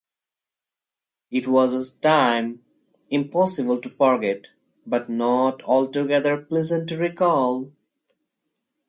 [1.29, 2.65] It was a time
[3.11, 4.47] impossible to forget,
[4.83, 7.71] but not altogether pleasant to recall.